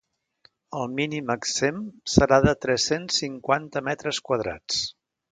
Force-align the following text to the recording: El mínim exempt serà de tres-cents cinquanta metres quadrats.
El 0.77 0.87
mínim 0.99 1.27
exempt 1.33 1.91
serà 2.13 2.39
de 2.45 2.53
tres-cents 2.65 3.19
cinquanta 3.25 3.83
metres 3.89 4.21
quadrats. 4.31 4.81